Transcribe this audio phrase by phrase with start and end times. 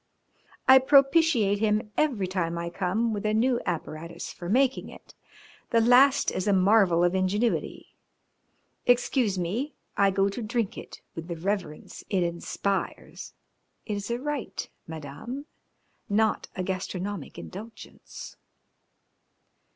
[0.67, 5.13] I propitiate him every time I come with a new apparatus for making it.
[5.69, 7.93] The last is a marvel of ingenuity.
[8.87, 13.33] Excuse me, I go to drink it with the reverence it inspires.
[13.85, 15.45] It is a rite, Madame,
[16.09, 18.35] not a gastronomic indulgence."